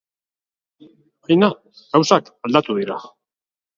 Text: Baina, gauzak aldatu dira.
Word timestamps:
Baina, 1.27 1.49
gauzak 1.93 2.33
aldatu 2.47 2.79
dira. 2.83 2.99